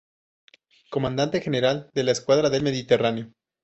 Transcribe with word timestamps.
Comandante 0.89 1.41
general 1.43 1.91
de 1.93 2.03
la 2.03 2.11
escuadra 2.13 2.49
del 2.49 2.63
Mediterráneo. 2.63 3.29